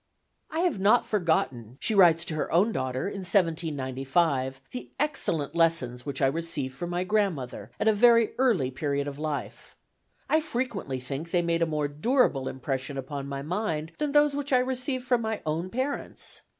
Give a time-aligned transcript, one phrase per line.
[0.49, 6.07] "I have not forgotten," she writes to her own daughter in 1795, "the excellent lessons
[6.07, 9.75] which I received from my grandmother, at a very early period of life.
[10.27, 14.51] I frequently think they made a more durable impression upon my mind than those which
[14.51, 16.41] I received from my own parents.